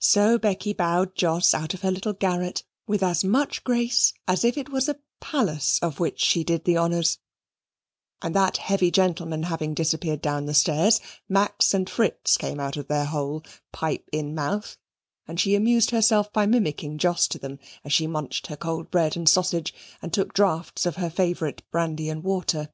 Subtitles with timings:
[0.00, 4.56] So Becky bowed Jos out of her little garret with as much grace as if
[4.56, 7.18] it was a palace of which she did the honours;
[8.22, 12.88] and that heavy gentleman having disappeared down the stairs, Max and Fritz came out of
[12.88, 14.78] their hole, pipe in mouth,
[15.26, 19.18] and she amused herself by mimicking Jos to them as she munched her cold bread
[19.18, 22.72] and sausage and took draughts of her favourite brandy and water.